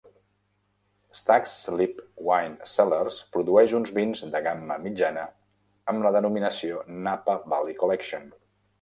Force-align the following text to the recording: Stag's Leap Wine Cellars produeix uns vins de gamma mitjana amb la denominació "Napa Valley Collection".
Stag's 1.19 1.51
Leap 1.79 1.99
Wine 2.29 2.57
Cellars 2.71 3.21
produeix 3.37 3.77
uns 3.81 3.93
vins 3.99 4.25
de 4.37 4.43
gamma 4.49 4.81
mitjana 4.89 5.29
amb 5.93 6.05
la 6.09 6.17
denominació 6.19 6.85
"Napa 7.11 7.41
Valley 7.55 7.81
Collection". 7.85 8.31